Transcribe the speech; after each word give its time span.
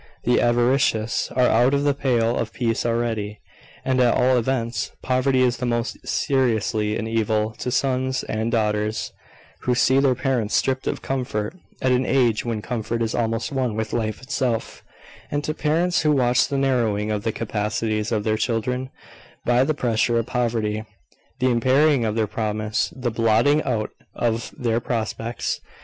The 0.23 0.41
avaricious 0.41 1.29
are 1.35 1.47
out 1.47 1.75
of 1.75 1.83
the 1.83 1.93
pale 1.93 2.35
of 2.35 2.51
peace 2.53 2.87
already, 2.87 3.39
and 3.85 4.01
at 4.01 4.15
all 4.15 4.35
events. 4.35 4.93
Poverty 5.03 5.43
is 5.43 5.61
most 5.61 5.95
seriously 6.07 6.97
an 6.97 7.05
evil 7.07 7.51
to 7.59 7.69
sons 7.69 8.23
and 8.23 8.51
daughters, 8.51 9.13
who 9.59 9.75
see 9.75 9.99
their 9.99 10.15
parents 10.15 10.55
stripped 10.55 10.87
of 10.87 11.03
comfort, 11.03 11.53
at 11.83 11.91
an 11.91 12.07
age 12.07 12.43
when 12.43 12.63
comfort 12.63 13.03
is 13.03 13.13
almost 13.13 13.51
one 13.51 13.75
with 13.75 13.93
life 13.93 14.23
itself: 14.23 14.83
and 15.29 15.43
to 15.43 15.53
parents 15.53 16.01
who 16.01 16.11
watch 16.13 16.47
the 16.47 16.57
narrowing 16.57 17.11
of 17.11 17.21
the 17.21 17.31
capacities 17.31 18.11
of 18.11 18.23
their 18.23 18.37
children 18.37 18.89
by 19.45 19.63
the 19.63 19.75
pressure 19.75 20.17
of 20.17 20.25
poverty, 20.25 20.83
the 21.37 21.51
impairing 21.51 22.05
of 22.05 22.15
their 22.15 22.25
promise, 22.25 22.91
the 22.95 23.11
blotting 23.11 23.61
out 23.65 23.91
of 24.15 24.51
their 24.57 24.79
prospects. 24.79 25.61